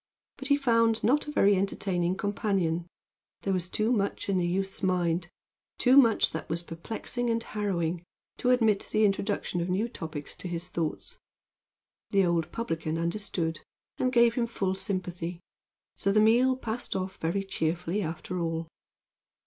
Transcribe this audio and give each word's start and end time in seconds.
But 0.37 0.47
he 0.47 0.57
found 0.57 1.03
not 1.03 1.27
a 1.27 1.31
very 1.31 1.55
entertaining 1.55 2.15
companion. 2.17 2.87
There 3.43 3.53
was 3.53 3.69
too 3.69 3.91
much 3.91 4.29
in 4.29 4.39
the 4.39 4.47
youth's 4.47 4.81
mind 4.81 5.29
too 5.77 5.95
much 5.95 6.31
that 6.31 6.49
was 6.49 6.63
perplexing 6.63 7.29
and 7.29 7.43
harrowing 7.43 8.03
to 8.39 8.49
admit 8.49 8.87
the 8.91 9.05
introduction 9.05 9.61
of 9.61 9.69
new 9.69 9.87
topics 9.87 10.35
to 10.37 10.47
his 10.47 10.69
thoughts. 10.69 11.19
The 12.09 12.25
old 12.25 12.51
publican 12.51 12.97
understood, 12.97 13.59
and 13.99 14.11
gave 14.11 14.33
him 14.33 14.47
full 14.47 14.73
sympathy; 14.73 15.39
so 15.97 16.11
the 16.11 16.19
meal 16.19 16.55
passed 16.57 16.95
off 16.95 17.17
very 17.17 17.43
cheerfully 17.43 18.01
after 18.01 18.39
all. 18.39 18.69